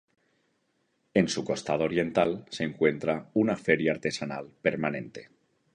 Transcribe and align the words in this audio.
En 1.13 1.27
su 1.27 1.43
costado 1.45 1.83
oriental 1.83 2.43
se 2.49 2.63
encuentra 2.63 3.29
una 3.35 3.55
feria 3.55 3.91
artesanal 3.91 4.51
permanente. 4.63 5.29